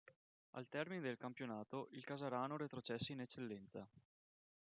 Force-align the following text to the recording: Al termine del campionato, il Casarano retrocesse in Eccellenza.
Al 0.55 0.67
termine 0.67 0.99
del 1.01 1.17
campionato, 1.19 1.89
il 1.91 2.03
Casarano 2.03 2.57
retrocesse 2.57 3.11
in 3.11 3.19
Eccellenza. 3.21 3.87